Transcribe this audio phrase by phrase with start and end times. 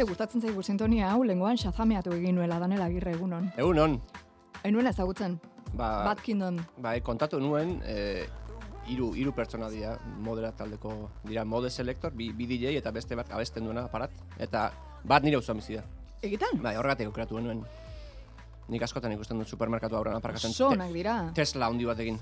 [0.00, 3.50] Hainbeste gustatzen zaigu sintonia hau, lenguan xazameatu egin nuela danela agirre egunon.
[3.60, 3.98] Egunon,
[4.64, 5.34] Hainuen ezagutzen,
[5.76, 6.56] ba, Bad Kingdom.
[6.78, 8.24] bai, kontatu nuen, e,
[8.88, 13.28] hiru hiru pertsona dira, modera taldeko dira mode selector, bi, bi DJ eta beste bat
[13.30, 14.70] abesten duena aparat, eta
[15.04, 15.84] bat nire usuan bizi da.
[16.22, 16.62] Egitan?
[16.62, 17.60] Bai, horregatik aukeratu nuen.
[18.68, 20.50] Nik askotan ikusten dut supermerkatu aurrean aparkatzen.
[20.56, 21.18] Oso te- onak dira.
[21.34, 22.18] Tesla handi batekin.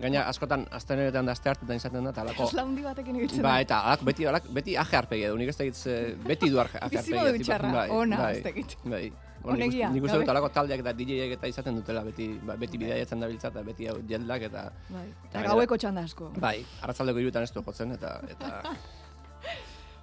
[0.00, 2.48] Gaina askotan aztenetan da aste hartetan izaten da, eta alako...
[2.48, 5.56] Tesla handi batekin ibiltzen Ba, eta alako, beti, alako, beti aje arpegia du, nik ez
[5.60, 5.80] dakit,
[6.26, 7.04] beti du aje arpegia.
[7.06, 8.76] tipo, txarra, bai, ona, bai, ez dakit.
[8.84, 9.06] Bai.
[9.46, 13.22] Onegia, nik uste dut alako taldeak eta DJek eta izaten dutela, beti, ba, beti bidaiatzen
[13.22, 14.68] dabiltza eta beti hau jetlak eta...
[14.90, 15.06] Bai.
[15.30, 16.32] Eta gaueko txanda asko.
[16.42, 18.18] Bai, arratzaldeko irutan ez du jotzen, eta...
[18.36, 18.52] eta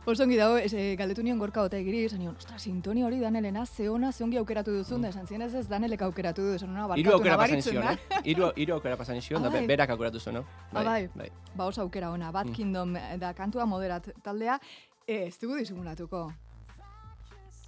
[0.06, 3.22] Oso ongi dago, ez, eh, galdetu nion gorka ote egiri, esan nion, ostra, sintonia hori
[3.22, 6.56] danelena, ze ona, ze ongi aukeratu duzun, da esan zien ez ez danelek aukeratu du,
[6.58, 8.20] esan ona, Hiru barkatu aukera pasan zion, eh?
[8.26, 9.62] Hiru, hiru aukera pasan zion, da bai.
[9.66, 10.44] berak aukeratu zuen, no?
[10.74, 11.08] Ah, bai.
[11.16, 11.30] bai.
[11.56, 12.54] Ba, oso aukera ona, Bad Mm.
[12.54, 14.60] Kingdom eh, da kantua moderat taldea,
[15.08, 16.34] eh, ez dugu disimulatuko.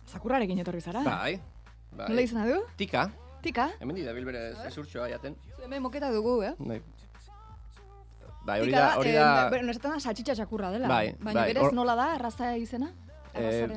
[0.06, 1.04] Sakurrarekin etorri zara?
[1.04, 1.40] Bai,
[1.96, 2.10] bai.
[2.10, 2.60] Nola izena du?
[2.78, 3.10] Tika,
[3.42, 3.70] Tika?
[3.80, 5.36] hemen dira bilbere ezurtxoa jaten.
[5.64, 6.54] Hemen moketa dugu, eh?
[6.60, 6.82] Bai.
[8.46, 9.48] Bai, hori da, hori da...
[9.48, 10.88] eh, bueno, esaten da saltxitxa txakurra dela.
[10.88, 12.92] Bai, Baina bai, berez hor- nola da, arraza izena?
[13.36, 13.68] Eh,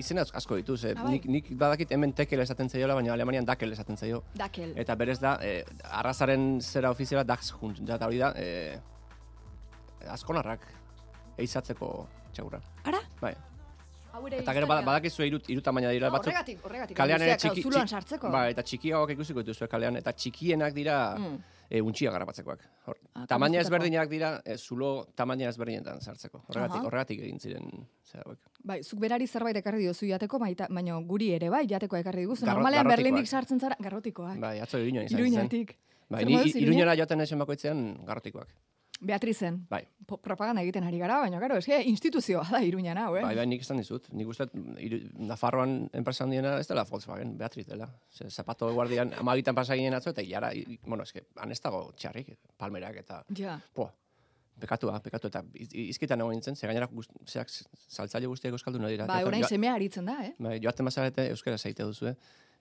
[0.00, 0.94] izena asko dituz, eh?
[0.96, 1.10] Ah, bai.
[1.18, 4.22] nik, nik badakit hemen tekel esaten zaiola, baina Alemanian dakel esaten zaio.
[4.34, 4.72] dakel.
[4.80, 7.24] Eta berez da, eh, arrazaren zera ofiziala
[7.60, 8.78] junt, eta hori da, eh,
[10.10, 10.60] askonarrak
[11.38, 11.90] eizatzeko
[12.32, 12.60] txaurra.
[12.84, 13.00] Ara?
[13.20, 13.34] Bai.
[14.14, 16.28] Hau ere Eta gero bada- badakizu hiru hiru tamaina dira Ah, batzuk.
[16.32, 16.96] horregatik, horregatik.
[16.96, 18.30] Kalean ere txiki, txiki- sartzeko.
[18.30, 21.38] Bai, eta txikiagoak ikusiko dituzue kalean, eta txikienak dira Mm.
[21.74, 22.60] E, untxia garrapatzekoak.
[22.86, 26.44] Hor, Ah, tamaina ezberdinak dira, e, zulo tamaina ezberdinetan sartzeko.
[26.48, 26.86] Horregatik, Aha.
[26.86, 27.66] horregatik egin ziren
[28.06, 28.38] zera hauek.
[28.62, 32.46] Bai, zuk berari zerbait ekarri diozu jateko, baita, baina guri ere bai, jateko ekarri diguzu.
[32.46, 32.86] Garro- Normalean.
[32.86, 34.38] Berlindik sartzen zara, garrotikoak.
[34.40, 35.26] Bai, atzo iruñoan izan zen.
[35.26, 35.74] Iruñatik.
[36.10, 36.60] Bai, ni Iruña?
[36.62, 38.48] iruñera joaten esan bakoitzean garrotikoak.
[39.04, 39.66] Beatrizen.
[39.70, 39.82] Bai.
[40.06, 43.22] Propaganda egiten ari gara, baina gero, eske instituzioa da Iruñan hau, eh?
[43.24, 44.08] Bai, bai, nik esan dizut.
[44.12, 44.46] Nik uste,
[44.84, 44.98] iru,
[45.28, 47.88] Nafarroan enpresa handiena ez dela Volkswagen, Beatriz dela.
[48.12, 51.92] Ze, zapato guardian amagitan pasa ginen atzo, eta jara, i- bueno, eske, han ez dago
[51.96, 53.24] txarrik, palmerak eta...
[53.36, 53.58] Ja.
[53.74, 53.90] Po,
[54.60, 59.06] pekatua, pekatu, eta iz- izkitan nago nintzen, ze gainera guzti, zeak saltzaile guztiak euskalduna dira.
[59.06, 60.34] Ba, orain semea aritzen da, eh?
[60.38, 62.16] Bai, joaten bazarete euskara zaite duzu, eh?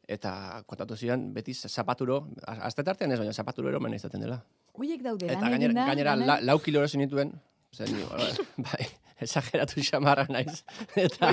[0.07, 4.41] Eta kontatu zidan, beti zapaturo, azte tartean ez, baina zapaturo eromen izaten dela.
[4.73, 5.85] Hoiek daude, Eta gainera, egin da.
[5.91, 7.29] gainera la, lau kilo erosi nituen,
[7.75, 7.91] zen,
[8.65, 8.85] bai,
[9.21, 10.63] exageratu xamarra naiz.
[10.97, 11.29] Eta,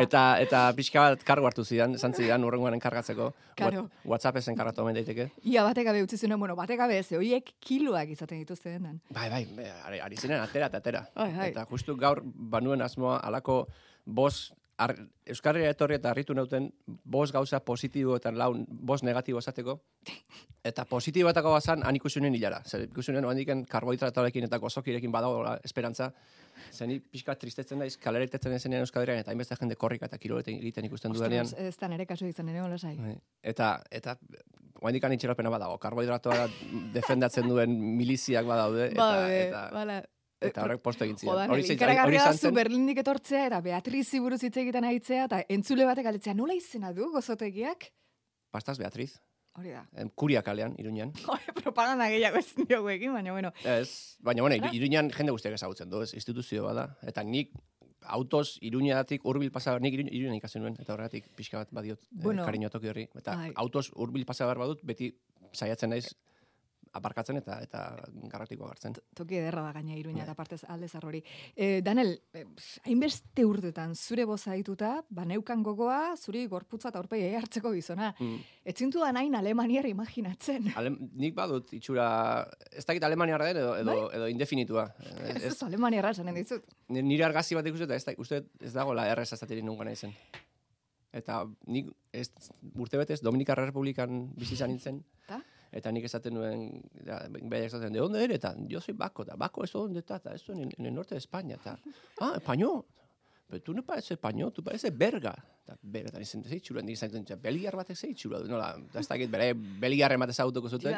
[0.00, 3.32] eta, eta pixka bat kargo hartu zidan, esan zidan urrengoan enkargatzeko.
[3.58, 3.82] Karo.
[3.88, 5.26] What- WhatsApp ez enkargatu omen daiteke.
[5.44, 9.00] Ia batek gabe utzi zuen, bueno, batek gabe ez, hoiek kiloak izaten dituzte dendan.
[9.10, 9.42] Bai, bai,
[9.84, 11.02] ari, ari ziren atera eta atera.
[11.16, 11.50] Bai, bai.
[11.50, 13.66] Eta justu gaur banuen asmoa alako
[14.06, 14.94] bos ar,
[15.26, 19.78] Euskarria etorri eta harritu nauten bos gauza positibo eta lau bos negatibo esateko.
[20.66, 22.60] Eta positiboetako bazan han ikusi nuen hilara.
[22.66, 26.10] Zer ikusi nuen handiken karbohidratoarekin eta gozokirekin badago esperantza.
[26.72, 31.14] Zeni pixka tristetzen naiz kaleretetzen ezenean Euskadirean eta hainbeste jende korrika eta kiroleten egiten ikusten
[31.14, 31.48] dudanean.
[31.56, 32.96] Ez da nere kasu izan ere lasai.
[32.98, 33.16] Bai.
[33.42, 34.16] Eta, eta,
[34.82, 36.48] oaindik itxeropena badago, karbohidratoa
[36.94, 40.02] defendatzen duen miliziak badaude, eta, Ba, be, eta, bala.
[40.40, 41.32] Eta horrek posto egin zidan.
[41.34, 45.24] Jodan, Hori zait- hori ikaragarria da zu Berlindik etortzea eta Beatrizi buruz hitz egiten aitzea
[45.24, 47.92] eta entzule batek galetzea nola izena du gozotegiak?
[48.50, 49.20] pastaz Beatriz,
[49.58, 49.86] Hori da.
[49.94, 51.12] em, kuria kalean, iruñan.
[51.62, 53.52] Propaganda gehiago ez diogu egin, baina bueno.
[53.64, 56.98] Ez, baina, bueno, iru- iruñan jende guztiak ezagutzen du, ez, instituzio bada.
[57.02, 57.52] Eta nik
[58.02, 62.22] autoz iruñatik hurbil pasa, nik iruñan, ikasi nuen, eta horregatik pixka bat badiot Bueno.
[62.24, 63.08] bueno, kariño toki horri.
[63.14, 63.52] Eta Bai.
[63.56, 65.10] autoz hurbil pasa behar badut, beti
[65.52, 66.14] saiatzen naiz
[66.96, 67.82] aparkatzen eta eta
[68.32, 68.94] garratiko hartzen.
[69.14, 70.26] Toki ederra da gaina iruña Bai.
[70.26, 71.22] eta partez alde zarrori.
[71.54, 72.44] E, Danel, eh,
[72.84, 78.14] hainbeste urtetan zure boza dituta, baneukan gogoa, zuri gorputza eta aurpegi hartzeko gizona.
[78.18, 78.40] Mm.
[78.64, 80.72] Etzintu da nahin alemaniar imaginatzen.
[80.80, 82.08] Alem, nik badut itxura,
[82.72, 84.16] ez dakit alemaniarra den edo, edo, Bai.
[84.16, 84.88] edo indefinitua.
[85.28, 86.64] Ez Ez, ez alemaniarra esanen dizut.
[86.88, 90.12] Ni- nire argazki bat ikusten eta ez, da, uste ez dagoela errez azateri nunga naizen.
[91.16, 92.26] Eta nik ez,
[92.76, 94.98] urte betez Dominikarra Republikan bizi izan nintzen.
[95.26, 95.38] Ta?
[95.76, 96.68] Eta nik esaten nuen,
[97.04, 98.38] behar esaten, de onde ere?
[98.40, 101.14] Eta, yo soy Baco, eta Baco eso donde está, eta eso en, en el norte
[101.14, 101.56] de España.
[101.60, 101.78] Eta,
[102.20, 102.84] ah, español.
[103.46, 105.34] Pero tú no pareces español, tú pareces berga.
[105.62, 108.40] Eta, berga, eta nizen, zei txura, nizen, zei belgiar batek zei txura.
[108.40, 110.96] du, Nola, eta ez dakit, bere belgiarren bat ezagutuko zuten.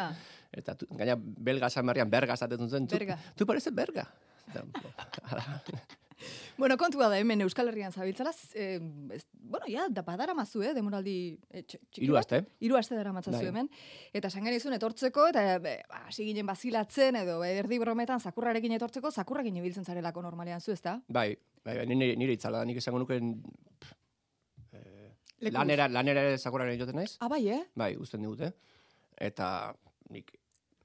[0.52, 2.86] Eta, tu, gaina, belga esan berrian, berga esaten zuten.
[2.86, 3.22] tu-.
[3.36, 4.06] Tu pareces berga.
[4.48, 4.64] Eta,
[6.58, 8.80] Bueno, kontua da hemen Euskal Herrian zabiltzala, eh,
[9.14, 12.40] ez, bueno, ja, da badara mazu, eh, demoraldi eh, tx- txiki Hiru aste.
[12.60, 13.46] Hiru aste dara matzazu Bai.
[13.52, 13.68] hemen.
[14.12, 19.10] Eta esan genizun etortzeko, eta be, ba, hasi ginen bazilatzen, edo erdi brometan zakurrarekin etortzeko,
[19.12, 20.96] zakurrakin ibiltzen zarelako normalean zu, ezta?
[21.08, 23.36] bai, bai, bai, nire, nire itzala da, nik esango nuken
[24.72, 27.16] eh, lanera, lanera ere zakuraren joten naiz.
[27.20, 27.62] Ah, bai, eh?
[27.78, 28.52] Bai, uzten digute.
[29.18, 29.72] Eta
[30.10, 30.34] nik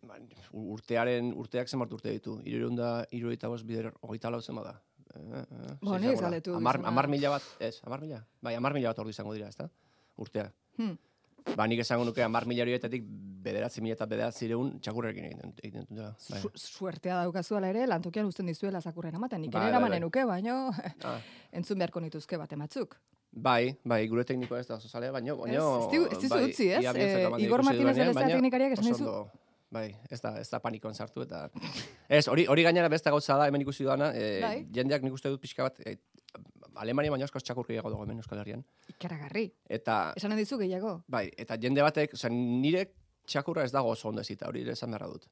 [0.06, 0.18] ba,
[0.51, 2.38] urtearen, urteak zenbat urte ditu.
[2.45, 4.77] Irureunda, irureita bost bider hogeita lau zen bada.
[5.81, 6.88] Bo, ni ez galdetu Amar, gizona.
[6.89, 8.24] amar mila bat, ez, amar mila?
[8.42, 9.69] Bai, amar mila bat ordu izango dira, ezta?
[10.18, 10.51] Urtea.
[10.77, 10.95] Hmm.
[11.57, 13.04] Ba, nik esango nuke amar mila horietatik
[13.44, 16.13] bederatzi mila eta bederatzi reun txakurrekin egiten, egiten dutela.
[16.30, 16.39] Bai.
[16.42, 19.42] Su suertea daukazu ala ere, lantokian uzten dizuela zakurren amaten.
[19.42, 20.06] Nik Bai, ere bai, eramanen bai.
[20.06, 20.56] nuke, baino
[21.04, 21.19] Ah.
[21.51, 22.95] entzun beharko nituzke bat ematzuk.
[23.33, 25.89] Bai, bai, gure teknikoa ez da oso baino, baino...
[25.92, 26.86] Ez, ez dizu bai, utzi, ez?
[26.86, 29.31] Eh, baina Igor Martínez dudanean, Elezea baina teknikariak ondo,
[29.73, 31.47] Bai, ez da, ez da panikon sartu eta...
[32.17, 34.57] ez, hori hori gainera beste gauza da, hemen ikusi duana, e, Bai.
[34.75, 35.97] jendeak nik uste dut pixka bat, e,
[36.81, 38.63] Alemania baino asko txakurriago dago hemen Euskal Herrian.
[38.89, 39.47] Ikaragarri.
[39.77, 40.99] Eta, Esan dizu gehiago.
[41.07, 42.87] bai, eta jende batek, osea, nire
[43.29, 45.27] txakurra ez dago oso ondo ezita, hori esan beharra dut.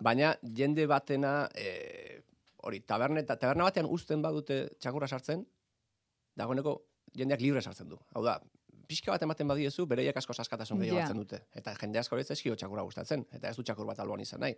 [0.00, 2.22] Baina jende batena, e,
[2.66, 5.44] hori, taberna, taberna batean uzten badute txakurra sartzen,
[6.36, 6.76] dagoeneko
[7.16, 7.98] jendeak libre sartzen du.
[8.14, 8.38] Hau da,
[8.90, 11.38] pixka bat ematen badiezu, bereiek asko askatasun gehiago hartzen dute.
[11.60, 14.56] Eta jende asko ez zaizkio txakurra gustatzen, eta ez du txakur bat alboan izan nahi.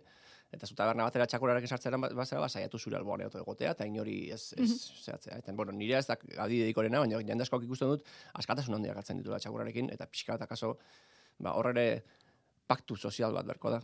[0.53, 3.85] Eta zu taberna batera txakurrarekin sartzera ba- bazara, ba, saiatu zure alboan egote egotea, eta
[3.89, 4.69] inori ez, ez
[5.05, 5.37] zehatzea.
[5.43, 8.05] Eta, bueno, nire ez da adi dedikorena, baina jende askok ikusten dut,
[8.41, 10.77] askatasun handiak hartzen ditula txakurrarekin, eta pixka bat akaso,
[11.39, 11.87] ba, horre
[12.67, 13.81] paktu sozial bat berko da.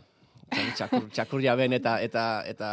[0.76, 2.68] Txakur, txakur jaben eta eta eta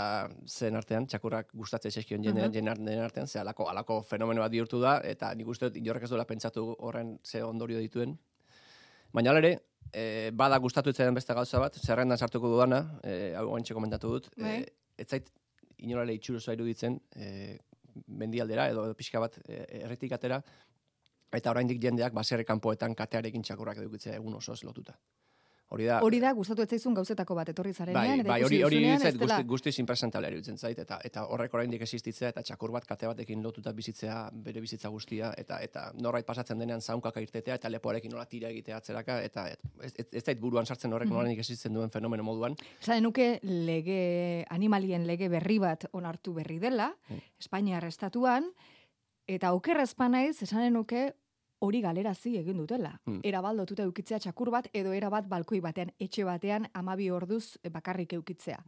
[0.48, 2.54] zen artean, txakurrak gustatzen zaizkion jende, Mhm.
[2.54, 6.04] jende jende artean, ze alako, alako fenomeno bat bihurtu da, eta nik uste dut inorrek
[6.04, 8.18] ez duela pentsatu horren ze ondorio dituen.
[9.14, 9.60] Baina ere,
[9.94, 14.30] e, bada gustatu etzaidan beste gauza bat, zerrendan sartuko dudana, e, hau guantxe komentatu dut,
[14.38, 14.62] Bai.
[14.62, 14.66] e,
[14.98, 15.30] ez zait
[15.78, 17.58] inorale itxurosoa iruditzen, e,
[18.08, 20.42] mendialdera edo, edo pixka bat e, erretik atera,
[21.32, 24.96] eta oraindik jendeak baserri kanpoetan katearekin txakurrak edukitzea egun osoz lotuta.
[25.70, 28.78] Hori da, Hori da, gustatu ez zaizun gauzetako bat etorri zarenean, bai, bai, hori hori
[28.80, 33.06] dela- guzti, guztiz impresentablea iruditzen zait eta eta horrek oraindik existitzea eta txakur bat kate
[33.10, 38.12] batekin lotuta bizitzea bere bizitza guztia eta eta norbait pasatzen denean zaunkaka irtetea eta lepoarekin
[38.16, 41.16] nola tira egitea atzeraka eta et, ez, ez, ez zait buruan sartzen horrek Mhm.
[41.18, 42.56] noranik existitzen duen fenomeno moduan.
[42.82, 47.20] Esan nuke lege, animalien lege berri bat onartu berri dela, Mm.
[47.40, 48.46] Espainiar estatuan,
[49.28, 51.14] eta okerrez naiz esanen nuke
[51.60, 52.94] hori galerazi egin dutela.
[53.06, 53.22] Mm.
[53.28, 58.60] Erabaldotuta eukitzea txakur bat, edo erabat balkoi batean, etxe batean, amabi orduz eh, bakarrik eukitzea.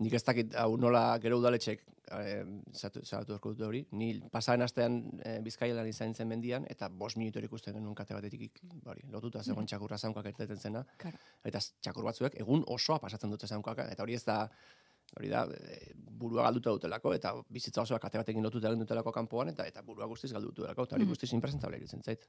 [0.00, 1.82] Nik ez dakit hau nola gero udaletxek
[2.16, 3.82] eh, zatu, zatu beharko dute hori.
[3.92, 8.62] Ni pasaren astean eh, Bizkaian izan zen mendian eta bost minutor ikusten genuen kate batetik
[8.84, 10.84] hori, lotuta zegoen txakurra zaunkak irteten zena.
[11.02, 11.20] Claro.
[11.44, 13.90] Eta txakur batzuek egun osoa pasatzen dute zaunkaka.
[13.92, 14.46] Eta hori ez da,
[15.16, 19.48] hori da, e, burua galduta dutelako, eta bizitza osoa kate batekin lotuta egin dutelako kanpoan,
[19.48, 21.10] eta eta burua guztiz galdu dutelako, eta hori Mhm.
[21.10, 22.28] guztiz impresentable iruditzen zait.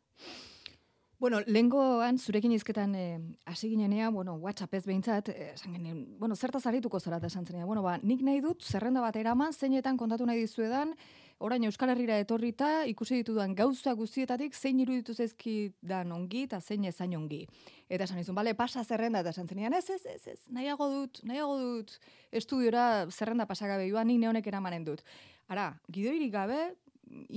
[1.21, 6.35] Bueno, lehengoan zurekin izketan eh, hasi ginenean, bueno, WhatsApp ez behintzat, eh, esan genuen, bueno,
[6.35, 7.67] zertaz arituko zara eta esan zenean.
[7.67, 10.95] Bueno, ba, nik nahi dut zerrenda bat eraman, zeinetan kontatu nahi dizuedan,
[11.41, 17.15] orain Euskal Herrira etorrita, ikusi ditudan gauza guztietatik, zein iruditu zaizkidan ongi eta zein ezain
[17.17, 17.41] ongi.
[17.89, 21.23] Eta esan izun, bale, pasa zerrenda, eta esan zenean, ez, ez, ez, ez, nahiago dut,
[21.27, 21.97] nahiago dut,
[22.31, 25.03] estudiora zerrenda pasagabe joan, nik neonek eramanen dut.
[25.51, 26.61] Ara, gidoirik gabe,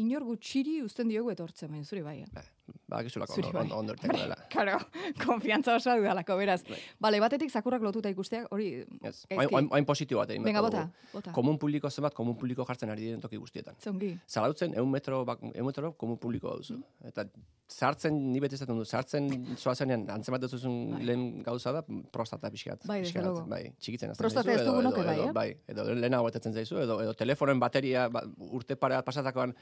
[0.05, 2.45] inor gutxiri uzten diogu etortzen, baina zuri bai, eh?
[2.89, 3.79] Badakizulako Zuri ondo, bai.
[3.79, 4.37] ondo, dela.
[4.55, 4.79] Karo,
[5.25, 6.61] konfiantza osoa dudalako, beraz.
[6.69, 6.79] Bai.
[7.01, 8.69] Bale, batetik zakurrak lotuta ikusteak, hori...
[9.05, 11.11] Oain, oain, oain positibo bat egin Venga, bota, dugu.
[11.17, 11.33] bota.
[11.37, 13.77] Komun publiko zenbat, komun publiko jartzen ari diren toki guztietan.
[13.83, 14.15] Zongi.
[14.29, 16.79] Zalautzen, eun metro, bak, eun metro komun publiko duzu.
[17.05, 17.27] Eta
[17.75, 21.03] zartzen, ni beti esaten du, zartzen zoazenean, antzemat duzun Bai.
[21.09, 22.85] lehen gauza da, prostata pixkat.
[22.87, 23.41] Bai, pixkat.
[23.51, 25.33] Bai, txikitzen azten Prostata ez dugunok bai, edo, eh?
[25.33, 29.55] bai, edo lehenago betetzen zaizu, edo, edo telefonen bateria ba, urte pare pasatakoan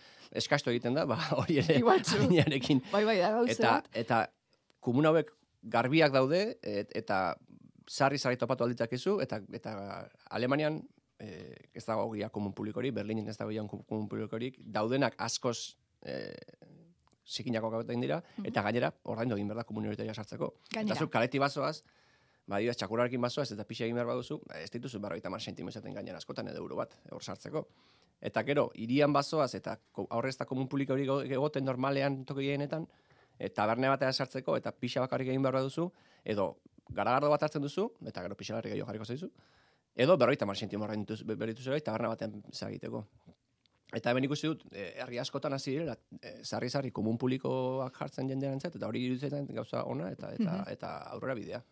[0.42, 1.78] eskastu egiten da, ba, hori ere.
[2.92, 3.88] Bai, bai, da gauza Eta, bat.
[3.96, 4.18] eta
[4.84, 5.32] komun hauek
[5.62, 7.36] garbiak daude, et, eta
[7.88, 9.74] sarri sarri topatu alditzakezu, eta, eta
[10.30, 10.80] Alemanian
[11.22, 16.34] eh, ez dago gia komun publikori, Berlinen ez dago gian komun publikorik, daudenak askoz eh,
[17.26, 20.52] zikinako gauten dira, eta gainera, ordaindu egin behar da komunitatea sartzeko.
[20.72, 20.96] Gainera.
[20.96, 21.82] Eta zu kaleti bazoaz,
[22.52, 25.72] ba, dira, txakurarekin bazoaz, eta pixa egin behar baduzu, ba, ez dituzu berroita mar sentimo
[25.72, 27.64] izaten gainera askotan edo euro bat, hor sartzeko.
[28.22, 32.44] Eta gero, irian bazoaz, eta ko- aurrez eta komun publiko hori go- egoten normalean toki
[32.46, 32.86] gehienetan,
[33.38, 35.88] e, taberne batera sartzeko, eta pixa bakarrik egin behar duzu,
[36.24, 36.58] edo
[36.92, 39.30] garagardo bat hartzen duzu, eta gero pixa gehiago jarriko zaizu,
[39.96, 43.04] edo berroita mar sentimo berritu zera, taberna batean zagiteko.
[43.92, 45.96] Eta hemen ikusi dut, eh, herri askotan hasi direla,
[46.42, 50.68] sarri-sarri komun publikoak jartzen jendean entzat, eta hori iruditzen gauza ona, eta, eta, Mhm.
[50.72, 51.62] eta aurrera bidea.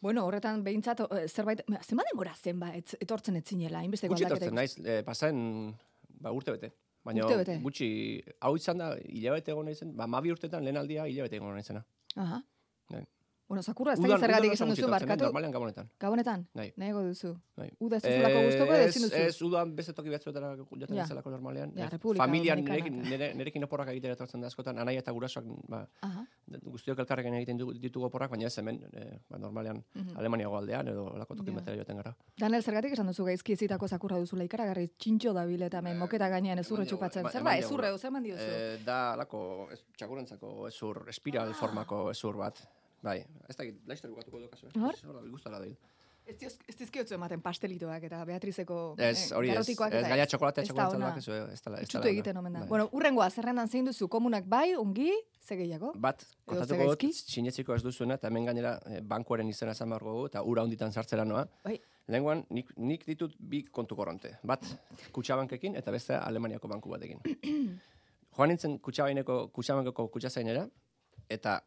[0.00, 4.54] Bueno, horretan behintzat, eh, zerbait, zenbat denbora zen ba, etz- etortzen etzinela, hainbesteko Gutxi etortzen
[4.54, 5.74] naiz, eh, pasaen,
[6.20, 6.70] ba, urte bete.
[7.04, 7.58] Baina Urtebete.
[7.62, 7.88] gutxi,
[8.40, 11.84] hau izan da, hilabete egon naizen, ba, mabi urtetan lehen aldia hilabete egon naizena.
[12.16, 12.42] Aha.
[12.90, 13.04] Bai.
[13.48, 15.24] Bueno, sakurra, ez da zergatik esan duzu, eh, barkatu.
[15.24, 15.86] Normalean gabonetan.
[15.98, 16.66] Gabonetan, Bai.
[16.76, 17.30] nahiago duzu.
[17.56, 17.70] Bai.
[17.80, 19.16] Uda ez duzulako guztoko edo ezin duzu.
[19.16, 21.06] Ez, udan beste toki batzuetara joaten Ja.
[21.06, 21.72] zelako normalean.
[21.74, 25.88] Ja, Republika Familian nerekin, nere, nerekin oporrak egitera etortzen da askotan, anaia eta gurasoak ba,
[26.02, 26.26] Aha.
[26.62, 30.18] guztiok elkarrekin egiten ditugu oporrak, baina ez hemen, e, ba, normalean Mhm.
[30.18, 31.74] Alemaniago aldean edo lako toki Ja.
[31.74, 32.14] joaten gara.
[32.38, 36.58] Danel, zergatik esan duzu gaizki ezitako zakurra duzula ikaragarri txintxo dabil eta hemen moketa gainean
[36.58, 37.20] ezurre eman txupatzen.
[37.22, 38.84] eman- Zer eman da, ezurre, zer man diozu?
[38.84, 42.58] Da lako ez, txakurentzako ezur, espiral formako ezur bat.
[43.02, 44.66] Bai, ez da, laizter bukatuko du kasu.
[44.66, 44.80] eh?
[44.80, 44.94] Hor?
[45.06, 45.76] Hor da, gustara dil.
[46.28, 46.36] Ez
[46.68, 50.62] ez dizkiotzu ematen pastelitoak eta Beatrizeko Ez, eh, hori ez, garrotikoak ez eta gaia txokolatea
[50.62, 51.12] ez da txokolatzen ona.
[51.14, 51.78] da, ez ez dela.
[51.80, 52.60] ez dela egiten omen da.
[52.60, 52.68] Bai.
[52.68, 55.08] Bueno, urrengoa, zerrendan zein duzu komunak bai, ongi,
[55.40, 55.94] ze gehiago?
[55.96, 60.42] Bat, kontatuko dut, sinetziko ez duzuena, eta hemen gainera eh, bankuaren izena esan behar eta
[60.42, 61.46] ura honditan sartzera noa.
[61.64, 61.78] Bai.
[62.08, 64.34] Lehenguan, nik, nik ditut bi kontu korronte.
[64.42, 64.66] Bat,
[65.12, 67.20] kutsabankekin, eta bestea Alemaniako banku batekin.
[68.36, 70.68] Joan nintzen kutsabaineko, kutsabankeko kutsazainera,
[71.28, 71.62] eta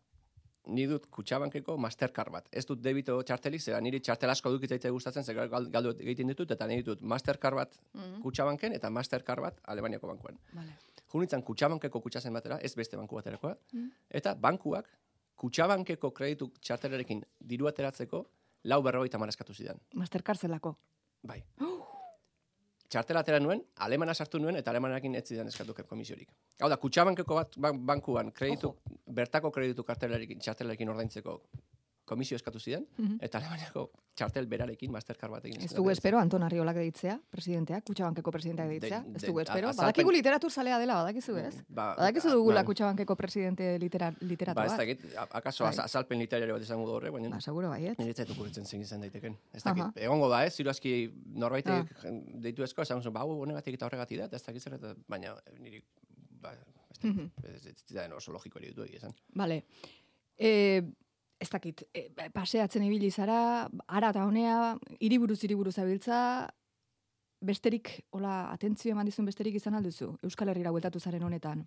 [0.68, 2.48] ni dut kutsabankeko Mastercard bat.
[2.52, 6.52] Ez dut debito txartelik, zera niri txartel asko dukitzaitza gustatzen, zer gal- galdu egiten ditut,
[6.52, 8.22] eta niri ditut Mastercard bat Mhm.
[8.22, 10.38] kutsabanken, eta Mastercard bat Alemaniako bankuan.
[10.54, 10.78] Vale.
[11.12, 13.90] Junitzen kutsabankeko kutsazen batera, ez beste banku baterakoa, Mm.
[14.10, 14.88] eta bankuak
[15.36, 18.26] kutsabankeko kreditu txartelarekin diru ateratzeko
[18.64, 19.80] lau berrogeita hamar eskatu zidan.
[19.94, 20.78] Mastercard zelako.
[21.24, 21.44] Bai.
[22.92, 26.28] Txartela atera nuen, alemana sartu nuen, eta alemanarekin ez zidan eskatu komisiorik.
[26.60, 28.74] Hau da, kutsabankeko bat ban- bankuan kreditu,
[29.08, 31.38] bertako kreditu kartelarekin, txartelarekin ordaintzeko
[32.12, 33.18] komisio eskatu zidan, Mhm.
[33.24, 35.62] eta alemaniako txartel berarekin, Mastercard batekin.
[35.64, 39.00] Ez dugu espero Anton Arriolak deitzea, presidenteak, Kutxabankeko presidenteak deitzea.
[39.06, 39.70] De- Ez dugu espero.
[39.70, 41.56] azalpen- Badakigu literatur zalea dela, badakizu ez?
[41.70, 44.80] Ba, Badakizu dugula ba, Kutxabankeko presidente litera, literato Ba, ez bat.
[44.80, 45.72] dakit, a- akaso Bai.
[45.74, 47.98] az- azalpen literario bat izango horre, baina Ba, seguro baiet.
[48.00, 49.38] Nire zaitu kuritzen zein izan daiteken.
[49.54, 49.94] Ez dakit, Aha.
[49.96, 50.54] egongo da, ez?
[50.58, 52.12] Ziruazki norbaitek Ah.
[52.36, 54.78] deitu esko, esan zuen, ba, hau honegatik eta horregatik da, ez dakit zer,
[55.08, 55.82] baina niri,
[56.42, 56.60] ba, ez
[57.00, 57.32] dakit, Mhm.
[57.44, 59.16] ez, ez, ez, oso logiko ere ditu esan.
[61.42, 66.48] E, ez dakit, e, paseatzen ibili zara, ara eta honea, hiriburuz hiriburuz zabiltza,
[67.42, 71.66] besterik, hola, atentzio eman dizun besterik izan alduzu, Euskal Herrira bueltatu zaren honetan.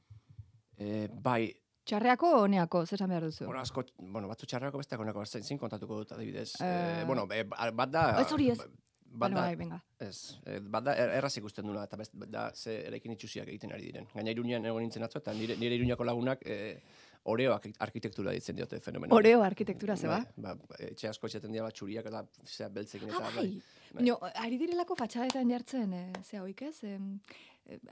[0.78, 1.52] E, bai,
[1.84, 3.44] Txarreako honeako, zer esan behar duzu?
[3.44, 6.54] bueno, asko, bueno, batzu txarrako besteak honako, zein kontatuko dut adibidez.
[6.64, 8.04] Eh, E, bueno, e, bat da...
[8.22, 8.58] Ez hori ez.
[9.04, 9.82] Bat da, bai, venga.
[10.00, 13.74] Ez, eh, bat da er, erraz ikusten dula, eta best, da ze eraikin itxusiak egiten
[13.76, 14.08] ari diren.
[14.14, 16.80] Gaina iruñan egon nintzen atzo, eta nire, nire iruñako lagunak e,
[17.24, 19.14] oreo arki- arkitektura ditzen diote fenomeno.
[19.16, 20.18] Oreo arkitektura, ze ba?
[20.36, 23.22] Ba, etxe asko etxeten dira bat txuriak eta zera beltzekin eta.
[23.26, 23.62] Ah, bai.
[23.94, 26.82] Baina, ari direlako fatxadetan jartzen, e, ze hoik ez?
[26.84, 26.98] E,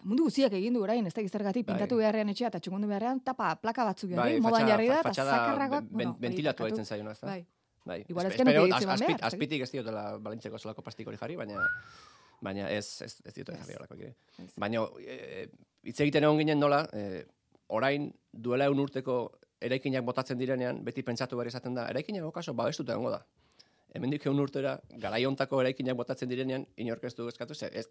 [0.05, 1.75] mundu guztiak egin du orain, ez da gizergatik, Bai.
[1.79, 5.09] pintatu beharrean etxea eta txukundu beharrean, tapa, plaka batzuk jarri, bai, modan jarri da, eta
[5.09, 7.27] fatxada zakarragoak, ben- bueno, ventilatu zaiona, ez da?
[7.29, 7.47] Bai.
[7.85, 8.05] Bai.
[8.09, 10.83] Igual ez Espe- genuke espero, hitz az- eman azpit- behar, azpitik ez diotela balintzeko zelako
[10.83, 11.65] plastik hori jarri, baina
[12.43, 13.95] baina ez, ez, ez diote jarri horako.
[14.39, 14.53] Ez.
[14.57, 15.49] Baina e,
[15.83, 17.25] hitz egiten egon ginen nola, e,
[17.73, 19.21] orain duela eun urteko
[19.63, 23.23] eraikinak botatzen direnean, beti pentsatu behar izaten da, eraikinak okaso babestuta egongo da.
[23.93, 24.71] Hemendik egun urtera,
[25.03, 27.85] garaiontako eraikinak botatzen direnean, inork ez du eskatu, ze, ez,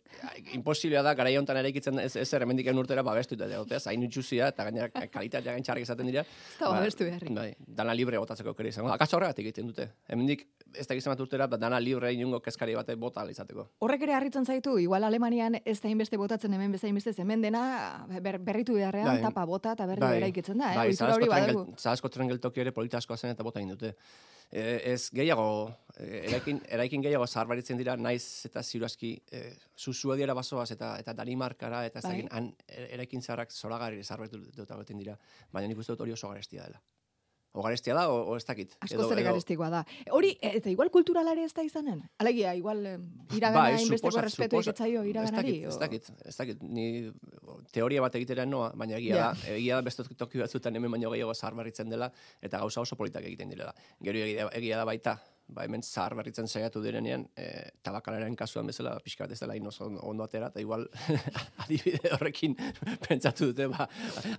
[0.57, 4.89] imposiblea da garaiontan eraikitzen ez, ez hemendik egun urtera babestuta egotea, zain utxuzia, eta gainera
[5.13, 6.25] kalitatea gain txarrik izaten dira.
[6.25, 7.35] Ez da babestu beharrik.
[7.37, 8.89] Bai, dana libre botatzeko kere izango.
[8.95, 9.91] Akaso horregatik egiten dute.
[10.09, 13.67] Hemendik ez da gizan bat urtera, ba, dana libre inungo kezkari bate bota izateko.
[13.79, 18.05] Horrek ere harritzen zaitu, igual Alemanian ez da inbeste botatzen hemen bezain beste hemen dena
[18.21, 19.21] ber, berritu beharrean, Bai.
[19.21, 20.77] tapa bota eta berri eraikitzen da, eh?
[20.77, 21.65] bai, hori Zarauzko badugu.
[22.09, 23.95] tren- geltoki ere polita askoa zen eta bota egin dute.
[24.51, 29.43] E, ez gehiago, e, eraikin, eraikin gehiago zaharbaritzen dira, naiz eta ziurazki e,
[29.77, 32.27] zuzua diara basoaz eta eta Danimarkara eta ez Bai.
[32.31, 35.17] han e, eraikin zaharrak zoragarri zaharbaritu dut dira.
[35.51, 36.81] Baina nik uste dut hori oso garestia dela.
[37.53, 38.77] O garestia da, o, o ez dakit.
[38.79, 39.81] Asko zer garestikoa da.
[40.15, 42.01] Hori, e, eta igual kulturala ere ez da izanen?
[42.17, 42.79] Alegia, igual
[43.35, 45.57] iragana Bai, inbesteko respetu iketzaio iraganari?
[45.67, 47.11] Ez o- dakit, ez dakit, ez dakit, ni
[47.75, 49.25] teoria bat egiteran noa, baina egia Ja.
[49.33, 52.95] da, egia da beste toki batzutan hemen baino gehiago zahar berritzen dela, eta gauza oso
[52.95, 53.75] politak egiten direla.
[53.99, 55.17] Gero egia, egia da baita,
[55.51, 56.15] ba hemen zahar
[56.47, 60.59] saiatu direnean, e, tabakalaren kasuan bezala, pixka bat ez dela inoz ondo, ondo atera, eta
[60.61, 60.87] igual
[61.63, 62.55] adibide horrekin
[63.07, 63.87] pentsatu dute, ba,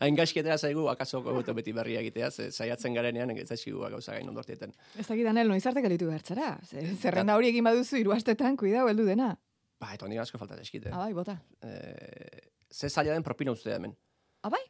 [0.01, 4.29] hain gaizkietera zaigu, akaso gogoeto beti berria egitea, ze, saiatzen garenean, ez zaizkigu gauza gain
[4.29, 4.73] ondortieten.
[4.99, 6.59] Ez dakit anel, noiz arte gelitu behartzara.
[6.65, 9.35] Ze- Zerrenda hori egin baduzu hiru astetan, kuidau, heldu dena.
[9.83, 10.91] Ba, eta honik asko falta eskite.
[10.93, 11.37] Ah, bai, bota.
[11.63, 13.95] E, ze zaila den propina ustea hemen.
[14.43, 14.63] Ah, bai?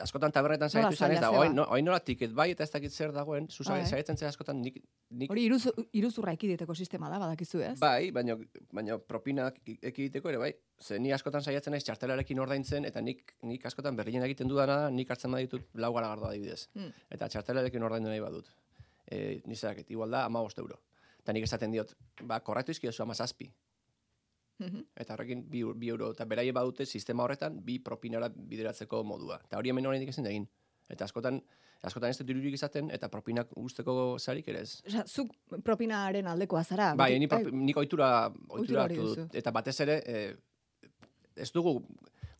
[0.00, 2.92] Askotan taberretan saiatu izan ez da, oin, no, oin nola tiket bai eta ez dakit
[2.92, 3.84] zer dagoen, zu Ah, eh?
[3.84, 4.78] zera askotan nik,
[5.10, 7.78] nik Hori iruz, iruzurra ekideteko sistema da, badakizu ez?
[7.80, 8.36] bai, baina
[8.72, 9.50] baina propina
[9.82, 10.54] ekiditeko ere bai.
[10.80, 14.90] Ze ni askotan saiatzen naiz txartelarekin ordaintzen eta nik nik askotan berrien egiten dudana, da,
[14.90, 16.68] nik hartzen baditut lau garagardo adibidez.
[16.74, 16.92] Hmm.
[17.10, 18.48] Eta txartelarekin ordaindu nahi badut.
[19.06, 20.80] Eh, ni zerakit, igual da 15 euro.
[21.18, 23.04] Eta nik esaten diot, ba, korrektu izkiozu
[24.60, 24.84] Mhm.
[24.96, 29.40] Eta horrekin bi, bi euro, eta beraie badute sistema horretan bi propinara bideratzeko modua.
[29.44, 30.46] Eta hori hemen oraindik ezin egin.
[30.90, 31.40] Eta askotan
[31.86, 34.80] askotan ez dut dirurik izaten, eta propinak usteko zarik ere ez.
[34.86, 35.32] Osa, zuk
[35.64, 36.92] propinaren aldekoa zara.
[36.98, 37.28] Bai, ni,
[37.64, 38.10] nik ohitura
[38.48, 39.22] hori hartu duzu.
[39.22, 39.38] dut.
[39.40, 40.90] Eta batez ere, eh,
[41.36, 41.78] ez dugu,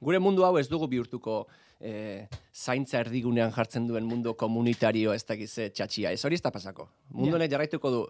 [0.01, 1.47] gure mundu hau ez dugu bihurtuko
[1.81, 6.13] eh, zaintza erdigunean jartzen duen mundu komunitario ez dakiz ze txatxia.
[6.13, 6.89] Ez hori ez da pasako.
[7.17, 8.03] Mundu honek jarraituko du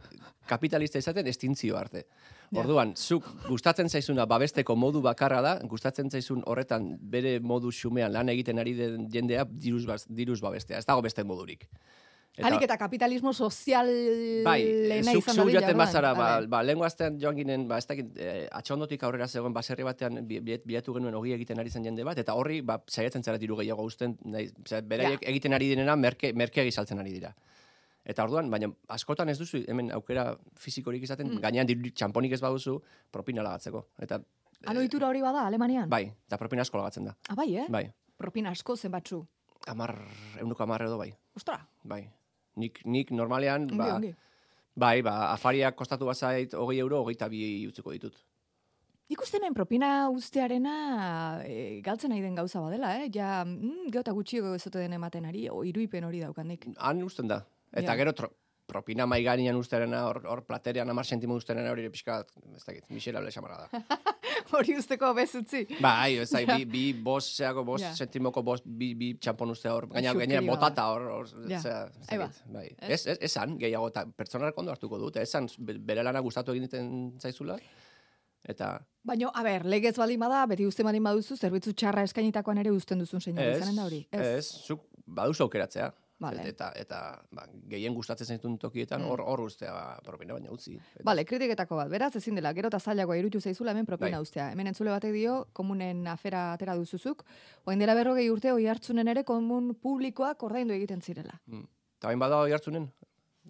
[0.50, 2.04] kapitalista izaten estintzio arte.
[2.50, 2.64] Ja.
[2.64, 8.28] Orduan, zuk gustatzen zaizuna babesteko modu bakarra da, gustatzen zaizun horretan bere modu xumean lan
[8.32, 10.78] egiten ari den jendea diruz, diruz babestea.
[10.78, 11.68] Ez dago beste modurik.
[12.46, 13.88] Alik eta kapitalismo sozial
[14.44, 14.60] Bai,
[15.04, 18.10] zuk izan zu dadila, joaten bazara, ba, ba, lehenko astean joan ginen, ba, ez dakit,
[18.16, 22.04] eh, atxondotik aurrera zegoen baserri batean bi- bi- bilatu genuen ogi egiten ari zen jende
[22.04, 25.96] bat, eta horri, ba, saiatzen zara diru gehiago usten, nahi, osea, beraiek egiten ari direna
[25.96, 27.34] merke, merkeagi saltzen ari dira.
[28.04, 31.40] Eta orduan, baina askotan ez duzu hemen aukera fizikorik izaten, Mm.
[31.40, 32.80] gainean diru txamponik ez baduzu,
[33.10, 33.86] propina lagatzeko.
[34.00, 34.20] Eta,
[34.66, 35.88] Han ohitura hori bada, Alemanian?
[35.88, 37.16] bai, eta propina asko lagatzen da.
[37.28, 37.66] Ah, bai, eh?
[37.68, 39.26] Bai, Propina asko zenbatzu.
[39.66, 39.94] amar,
[40.40, 42.08] eunuko amar edo bai, Ostra, bai.
[42.56, 44.14] Nik, nik normalean, ongi, ba, ongi.
[44.74, 48.16] bai, ba, afariak kostatu bazait hogei euro, hogeita bi utziko ditut.
[49.10, 53.08] Nik uste hemen propina ustearena e, galtzen nahi den gauza badela, eh?
[53.14, 56.66] Ja, mm, geota gutxiago ez den ematen ari, o, iruipen hori daukandik.
[56.78, 57.44] han usten da.
[57.72, 57.96] Eta Ja.
[57.96, 58.28] gero tro,
[58.66, 63.30] propina mai gainean usterena, hor, hor platerean amar sentimo usterena hori pixka, ez dakit, miserable
[63.30, 63.68] xamarra da.
[64.52, 65.66] hori usteko bezutzi.
[65.80, 66.56] bai, ez da, Ja.
[66.56, 67.94] bi, bi bos, zeako, bos Ja.
[67.96, 72.18] sentimoko, bos, bi, bi txampon uste hor, gaina, gaina botata hor, hor, zera, ez Ahí
[72.18, 72.30] ba.
[72.46, 72.66] bai.
[72.80, 72.90] Ez?
[72.90, 77.14] Ez, ez, esan, gehiago, eta pertsonarak ondo hartuko dut, esan, be- bere lana gustatu egiten
[77.20, 77.58] zaizula,
[78.44, 82.70] eta, Baina, a ber, legez baldin bada, beti uste baldin baduzu, zerbitzu txarra eskainitakoan ere
[82.70, 84.06] uzten duzun seinu ez, izanen da hori.
[84.12, 86.42] ez, zuk baduzu aukeratzea, Vale.
[86.48, 86.98] eta, eta,
[87.32, 89.08] ba, gehien gustatzen zaitun tokietan, Mm.
[89.08, 90.74] hor, hor ustea, ba, propina baina utzi.
[90.76, 94.22] Eta- Bale, kritiketako bat, beraz, ezin dela, gero eta zailagoa irutu zaizula hemen propina Bai.
[94.22, 94.50] ustea.
[94.52, 97.24] Hemen entzule batek dio, komunen afera atera duzuzuk,
[97.64, 101.40] oain dela berrogei urte oi hartzunen ere komun publikoak ordaindu egiten zirela.
[101.46, 101.64] Mm.
[101.98, 102.90] Eta bain bada hoi hartzunen?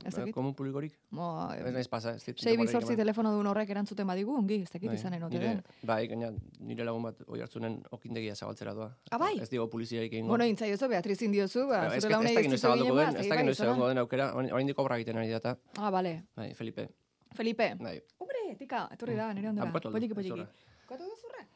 [0.05, 0.35] Ez dakit.
[0.35, 0.95] Komun publikorik?
[1.11, 4.89] Mo, Ez naiz pasa, ez sei bizortzi telefono duen horrek erantzuten badigu, ongi, ez dakit
[4.89, 5.63] Bai, izanen ote nire- den.
[5.83, 8.91] Bai, gaina nire lagun bat oi hartzunen okindegia zabaltzera doa.
[9.11, 9.39] Ah, bai?
[9.41, 10.29] Ez digo poliziarik egingo.
[10.29, 12.67] Bueno, intzaiozu, Beatriz indiozu, ba, Ba, ez, zure ez, ez launei dakit noiz ez dizu
[12.67, 13.71] zabalduko ginen den, ba, ez dakit bai, noiz zona.
[13.71, 15.57] egongo den aukera, orain- oraindik obra egiten ari data.
[15.77, 16.25] Ah, bale.
[16.37, 16.89] Bai, Felipe.
[17.35, 17.75] Felipe.
[17.79, 18.01] Bai.
[18.19, 19.69] Hombre, tika, etorri da, nire ondora.
[19.69, 20.47] Abokatu aldu, Poliki, poliki.
[20.87, 21.47] Kokatu duzurra?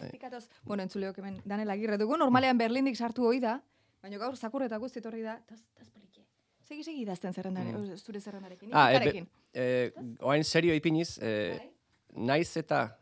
[0.00, 0.10] Bai.
[0.10, 0.48] tika, tos.
[0.64, 2.16] Bueno, entzuleok hemen danela agirre dugu.
[2.16, 3.60] Normalean Berlindik sartu hoi da,
[4.02, 5.40] baina gaur zakurreta guzti da.
[5.46, 5.97] Tos, poliki.
[6.68, 7.96] Segi, segi idazten zerrendare, Mm.
[7.96, 8.70] zure zerrendarekin.
[8.72, 9.26] Ah, e, be-.
[9.54, 11.70] Eh, oain serio ipiniz, Bai.
[12.16, 12.96] naiz eta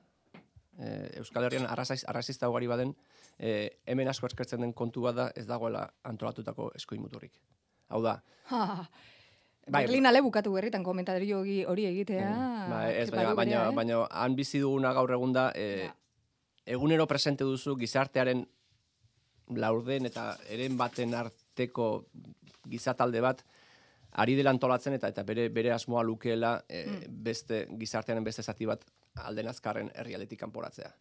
[0.79, 2.95] eh, Euskal Herrian arrazaiz, arrazista ugari baden,
[3.39, 7.33] eh, hemen asko eskertzen den kontu bada ez dagoela antolatutako eskoin muturrik.
[7.89, 8.89] Hau da, Ha,
[9.69, 12.29] Bai, Berlin ale bukatu berritan komentario hori egitea.
[12.71, 13.75] Ba, ez, baina, baina, eh?
[13.75, 15.95] baina han bizi duguna gaur egun da, e, Ja.
[16.67, 18.47] egunero presente duzu gizartearen
[19.49, 21.11] laurden eta eren baten
[21.57, 22.07] arteko
[22.69, 23.43] gizatalde bat,
[24.21, 28.85] ari dela antolatzen eta eta bere bere asmoa lukeela e, beste gizartearen beste zati bat
[29.17, 30.93] alden azkarren herrialetik kanporatzea.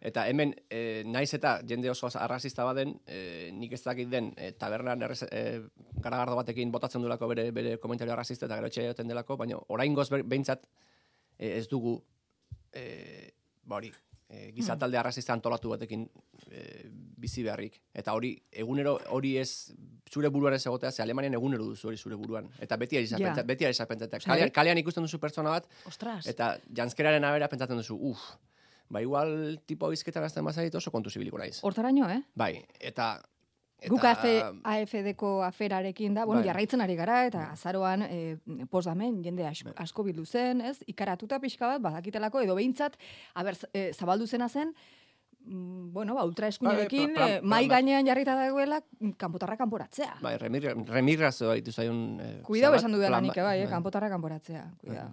[0.00, 4.52] Eta hemen, e, naiz eta jende oso arrazista baden, e, nik ez dakit den e,
[4.52, 5.60] tabernan errez, e,
[5.98, 10.08] garagardo batekin botatzen duelako bere, bere komentario arrazista eta gero etxea delako, baina orain goz
[10.10, 10.68] behintzat
[11.36, 11.98] e, ez dugu
[12.72, 13.32] e,
[13.64, 13.90] ba hori,
[14.28, 16.08] e, gizatalde arrazista antolatu batekin
[16.50, 16.64] e,
[17.18, 17.80] bizi beharrik.
[17.94, 19.72] Eta hori, egunero hori ez
[20.12, 22.48] zure buruan ez egotea, ze Alemanian egunero duzu hori zure buruan.
[22.60, 23.16] Eta beti ari Ja.
[23.18, 24.06] zapentza, beti ari zapentza.
[24.06, 26.26] Osea, Kalean, kalean ikusten duzu pertsona bat, Ostras.
[26.26, 28.18] eta janskeraren abera pentsatzen duzu, uf,
[28.90, 31.58] ba igual tipo bizketan azten bazait oso kontu zibiliko naiz.
[31.62, 32.22] Hortaraino, eh?
[32.34, 33.20] Bai, eta...
[33.80, 34.24] eta Guk AF,
[34.64, 36.48] AFD-ko aferarekin da, bueno, Bai.
[36.48, 38.36] jarraitzen ari gara, eta azaroan e,
[38.70, 39.52] posdamen jende Bai.
[39.52, 40.78] asko, asko bildu zen, ez?
[40.86, 42.96] Ikaratuta pixka bat, badakitelako, edo behintzat,
[43.34, 44.74] aber, e, zabaldu zena zen,
[45.46, 47.76] mm, bueno, ba, ultraeskuinarekin, Bai, plan- eh, plan mai bat.
[47.76, 50.16] gainean jarrita dagoela, mm, kanpotarra kanporatzea.
[50.22, 52.18] Bai, remir, remigrazioa ditu zaiun...
[52.20, 54.64] Eh, Kuidau esan dudala nik, bai, eh, kanpotarra kanporatzea.
[54.82, 55.12] Kuidau.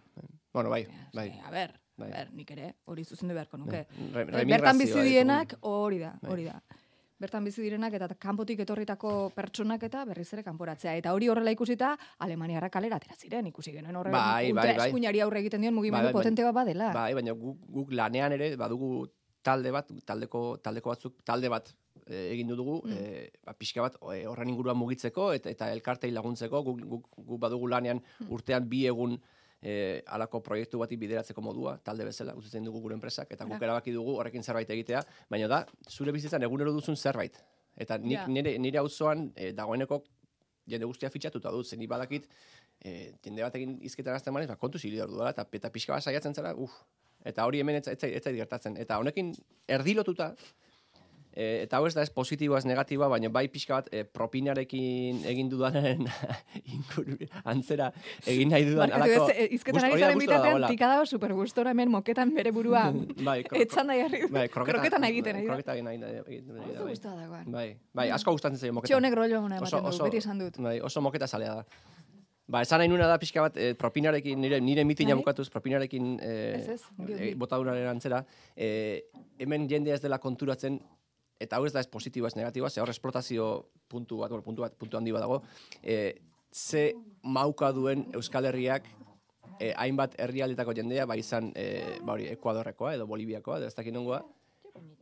[0.53, 1.29] Bueno, bai, bai.
[1.45, 2.09] A ber, Bai.
[2.11, 3.85] a ber, nik ere, hori zuzendu beharko nuke.
[4.13, 6.31] Re, Eh, Bertan bizi dienak, hori da, Bai.
[6.31, 6.61] hori da.
[7.15, 10.97] Bertan bizi direnak eta kanpotik etorritako pertsonak eta berriz ere kanporatzea.
[10.99, 11.93] Eta hori horrela ikusita,
[12.25, 14.65] Alemaniarra kalera atera ziren, ikusi genuen horre Bai, bai, bai.
[14.73, 16.89] ultraeskuinari aurre egiten dion mugimendu Bai, bai, potente bat badela.
[16.97, 18.89] Bai, baina guk, guk lanean ere badugu
[19.47, 21.71] talde bat, taldeko taldeko batzuk talde bat
[22.05, 22.91] e, egin dugu, Mm.
[22.99, 27.39] e, ba, pixka bat e, horren inguruan mugitzeko eta eta elkartei laguntzeko, guk, guk, guk
[27.39, 28.27] badugu lanean Mm.
[28.33, 29.15] urtean bi egun
[29.65, 33.71] e, alako proiektu bati bideratzeko modua, talde bezala, uzitzen dugu gure enpresak, eta guk Ara.
[33.71, 35.01] erabaki dugu horrekin zerbait egitea,
[35.31, 37.39] baina da, zure bizitzan egunero duzun zerbait.
[37.75, 38.27] Eta nik, Ja.
[38.27, 40.03] nire, nire auzoan e, dagoeneko
[40.67, 42.27] jende guztia fitxatuta dut, zen badakit,
[42.83, 46.03] e, jende batekin izketan azten manez, ba, kontu zili ordu dela, eta, eta pixka bat
[46.03, 46.71] saiatzen zara, uf.
[47.25, 48.77] Eta hori hemen ez zait gertatzen.
[48.77, 49.31] Eta honekin
[49.67, 50.35] erdilotuta,
[51.35, 55.25] E, eta hau ez da ez positiboa ez negatiboa, baina bai pixka bat e, propinarekin
[55.27, 56.05] egin dudanaren
[56.73, 57.89] inguru, antzera
[58.25, 58.89] egin nahi dudan.
[58.89, 60.69] Barkatu alako- ez, eh, izketan ari zaren gustora bitartean, dagoela.
[60.71, 62.85] tika dago super gustora hemen moketan bere burua
[63.29, 64.21] bai, kro- etzan da jarri.
[64.31, 65.51] bai, kroketa, kroketan egiten ari da.
[65.53, 66.13] Kroketa egin nahi da.
[66.23, 66.93] Oso bai.
[66.93, 67.51] gustora dagoan.
[67.51, 68.93] Bai, bai, asko gustatzen zaio moketa.
[68.93, 70.57] Txe honek rollo hona ematen du, beti esan dut.
[70.63, 71.65] Bai, oso moketa zalea da.
[72.47, 75.23] Ba, esan nahi nuna da pixka bat, eh, propinarekin, nire, nire mitina Bai.
[75.23, 76.81] bukatuz, propinarekin eh, Ez, ez,
[77.17, 78.19] eh, botaduraren antzera,
[78.55, 79.07] eh,
[79.41, 80.77] hemen jendea ez dela konturatzen,
[81.39, 84.75] eta hau ez da ez positiboa ez negatiboa, ze hor esplotazio puntu bat, puntu bat,
[84.77, 85.41] puntu handi bat dago,
[85.83, 86.21] eh,
[86.51, 86.93] ze
[87.23, 88.87] mauka duen Euskal Herriak
[89.59, 93.93] eh, hainbat herrialdetako jendea, bai izan, eh, ba hori, Ekuadorrekoa edo Boliviakoa, edo ez dakit
[93.93, 94.21] nongoa,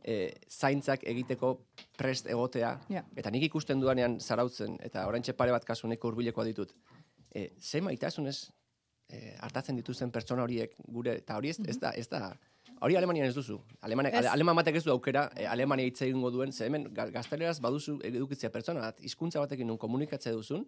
[0.04, 1.54] eh, zaintzak egiteko
[1.96, 3.04] prest egotea, Ja.
[3.16, 6.74] eta nik ikusten duanean zarautzen, eta orain pare bat kasu neko hurbilekoa ditut,
[7.34, 8.50] e, ze maitasunez
[9.08, 12.36] e, hartatzen dituzten pertsona horiek gure, eta hori ez, ez da, ez da,
[12.84, 13.58] hori Alemanian ez duzu.
[13.80, 14.18] Alemania, Ez.
[14.20, 17.58] ale, Aleman batek ez du aukera, e, Alemania hitz egingo duen, ze hemen ga- gazteleraz
[17.60, 20.66] baduzu edukitzea pertsona bat, hizkuntza batekin nun komunikatzea duzun,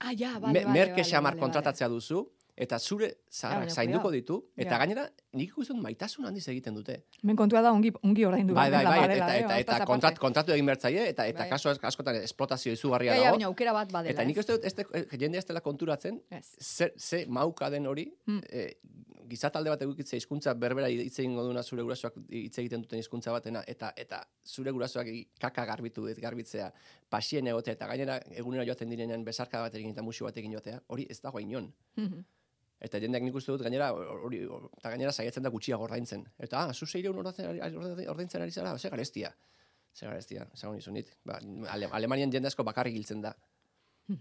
[0.00, 2.20] Ah, ja, bale, me, bale, merke bale, xamar bale, kontratatzea duzu,
[2.58, 4.78] eta zure zaharrak zainduko ditu, eta Ja.
[4.78, 7.04] gainera nik ikusten maitasun handiz egiten dute.
[7.22, 8.54] Men kontua da ongi, ongi ordaindu.
[8.54, 11.26] Bai, bai, behar bai, dela, eta, eh, eta, eta kontrat, kontratu egin behar zaie, eta,
[11.26, 11.48] eta Bai.
[11.50, 13.36] kasu ask- askotan esplotazio izugarria Ja, ja, dago.
[13.36, 14.10] baina aukera bat badela.
[14.12, 16.20] Eta nik uste dut, jendea ez dela konturatzen,
[16.60, 18.40] ze, ze mauka den hori, Hmm.
[18.50, 18.74] eh,
[19.28, 23.62] gizatalde bat egukitzea hizkuntza berbera hitz egingo duna zure gurasoak hitz egiten duten hizkuntza batena
[23.74, 25.10] eta eta zure gurasoak
[25.40, 26.70] kaka garbitu ez garbitzea,
[27.10, 31.20] pasien egotea eta gainera egunera joaten direnean besarka batekin eta musu batekin joatea, hori ez
[31.20, 31.72] dago inon.
[31.96, 32.24] Mhm.
[32.80, 36.24] Eta jendeak nik uste dut gainera hori eta gainera saiatzen da gutxiago ordaintzen.
[36.38, 37.18] Eta ah, zu 600
[38.12, 39.34] ordaintzen ari, zara, ze garestia.
[39.94, 41.10] Ze garestia, esango nizunit.
[41.24, 41.40] Ba,
[41.72, 43.34] Ale, Alemanian jende asko bakarrik hiltzen da.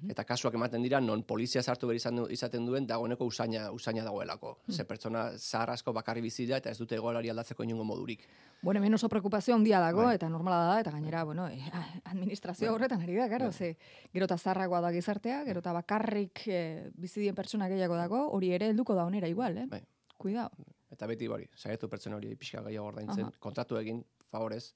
[0.10, 4.04] Eta kasuak ematen dira non polizia sartu behar izan du- izaten duen dagoeneko usaina usaina
[4.04, 4.58] dagoelako.
[4.70, 8.28] Ze pertsona zahar asko bakarri bizi da eta ez dute egoerari aldatzeko inongo modurik.
[8.62, 10.16] Bueno, hemen oso preocupazio handia dago, Bai.
[10.16, 11.62] eta normala da, eta gainera, bueno, eh,
[12.04, 12.76] administrazio Bai.
[12.76, 13.54] horretan ari da, karo, Bai.
[13.54, 13.78] ze,
[14.12, 18.52] gero eta zarragoa da gizartea, gero eta bakarrik eh, bizi dien pertsona gehiago dago, hori
[18.52, 19.66] ere helduko da onera igual, eh?
[19.70, 19.82] Bai.
[20.18, 20.52] Cuidado.
[20.92, 24.74] Eta beti hori, saiatu pertsona hori pixka gehiago ordaintzen, kontratu egin, favorez.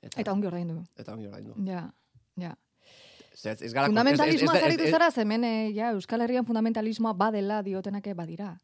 [0.00, 0.82] Eta, Eta ongi ordaindu.
[0.96, 1.54] eta ongi ordaindu.
[1.66, 1.92] Ja,
[2.36, 2.54] ja.
[3.44, 7.12] Ez, ez gara, Fundamentalismoa ez- ez- ez- ez- zara, hemen, eh, ja, Euskal Herrian fundamentalismoa
[7.14, 8.60] badela diotenak badira.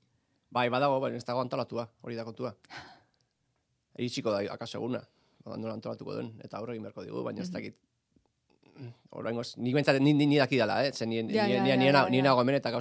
[0.51, 2.57] Bai, badago, baina ez dago antolatua, hori da kontua.
[3.99, 5.01] Iritsiko da, akaso eguna,
[5.45, 7.77] nola antolatuko duen, eta aurre egin beharko digu, baina ez dakit.
[9.11, 10.93] Oraingoz, ni bentsat, ni, ni, ni dakidala, eh?
[10.93, 12.23] Zen, ni, Ja, ni, ja, ni, ja, ni, ja, ni ja.
[12.25, 12.73] nago hemen eta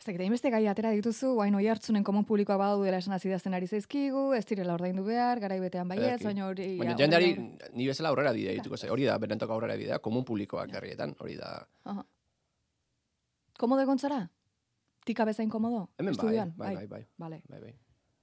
[0.00, 3.52] Ez dakit, hainbeste gai atera dituzu, guain oi hartzunen komun publikoa badu dela esan azidazten
[3.52, 6.24] ari zaizkigu, ez direla ordaindu behar, garai betean baietz, Ederki.
[6.30, 6.68] baina hori...
[6.78, 9.98] Baina ja, jendeari, hori- ni bezala aurrera bidea dituko ze, hori da, berentok aurrera bidea,
[10.00, 11.50] komun publikoak herrietan, hori da.
[11.92, 12.06] Aha.
[13.60, 14.22] Komodo egon zara?
[15.04, 15.82] Tika bezain komodo?
[16.00, 16.54] Hemen bai, Estudioan?
[16.56, 17.42] bai, bai, bai, Vale.
[17.52, 17.74] bai, bai.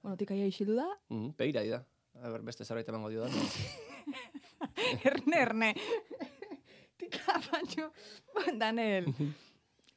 [0.02, 0.88] Bueno, tika ia isildu da.
[1.14, 1.84] Mm, peira da.
[2.18, 3.30] A ber, beste zerbait emango dio da.
[5.12, 5.70] erne, erne.
[6.98, 7.92] tika baino.
[8.58, 9.12] Danel.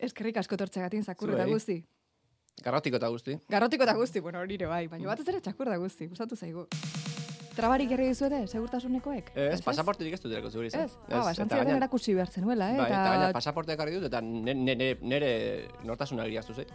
[0.02, 1.78] Eskerrik asko tortzegatin zakur eta guzti.
[2.66, 3.38] Garrotiko eta guzti.
[3.50, 6.68] Garrotiko eta guzti, bueno, hori bai, baina batez ere txakur da guzti, gustatu zaigu.
[7.56, 9.32] Trabarik gerri dizuete, segurtasunekoek?
[9.36, 10.70] Ez, pasaporterik ez dut erako zuri.
[10.72, 12.78] Ez, ah, ba, esan eta zidaten gaina- erakusi behar zenuela, eh?
[12.80, 15.32] Bai, eta gaina eta pasaportea ekarri dut, eta nire, nire, nire
[15.84, 16.66] nortasuna giriaztu zei.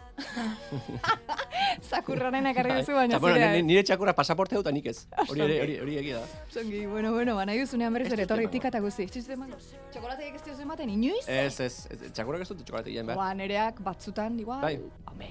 [1.91, 5.07] zakurraren ekarri duzu, baina bueno, nire, nire txakurra pasaportea dut, eta nik ez.
[5.27, 6.43] Hori, ere- hori, hori egia da.
[6.53, 8.57] Zongi, bueno, bueno, ba, nahi duzunean berriz Ez ere, dut etorri emango.
[8.59, 9.03] tika eta guzti.
[9.09, 9.57] Ez dut emango.
[9.93, 11.25] Txokolateik ez dut ematen, inoiz?
[11.27, 13.17] Ez, ez, ez txakurrak ez dut txokolate egin behar.
[13.23, 14.61] Ba, nereak batzutan, igual.
[14.61, 14.77] Bai.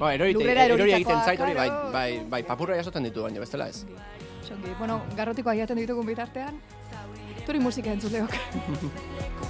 [0.01, 3.85] Ba, erori, erori egiten zait hori, bai, bai, bai, papurra jasotzen ditu, baina bestela ez.
[4.79, 6.61] Bueno, garrotikoa jaten ditugun bitartean,
[7.47, 8.39] turi musika entzuleok.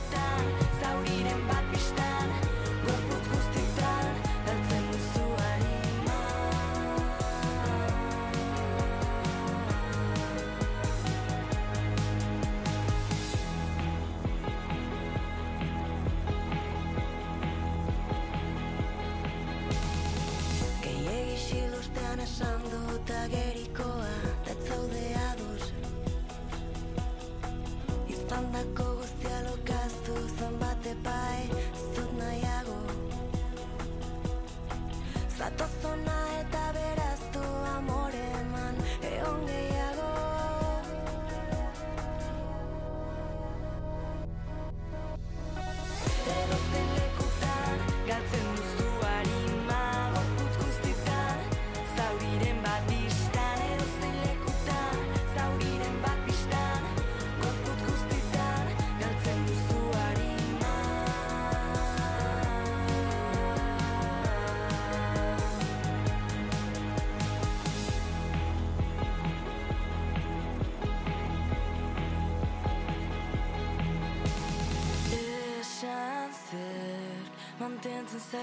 [35.46, 37.42] Zatozona eta beraztu
[37.76, 38.25] amore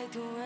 [0.03, 0.42] I do